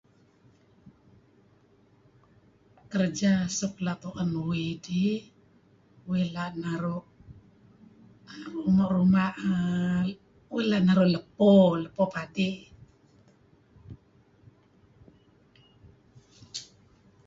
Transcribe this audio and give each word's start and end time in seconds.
Kerja 2.91 3.33
suk 3.57 3.73
la' 3.85 3.99
tu'en 4.01 4.31
uih 4.47 4.71
dih 4.85 5.21
uih 6.09 6.25
la' 6.35 6.53
naru' 6.61 7.07
ruma' 8.93 9.35
err 9.55 10.05
uih 10.53 10.65
la' 10.71 10.83
naru' 10.87 11.11
lepo, 11.13 11.51
lepo 11.83 12.03
padey. 12.13 12.55